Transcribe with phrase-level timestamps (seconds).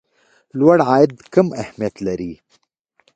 [0.59, 2.33] لوړ عاید کم اهميت لري.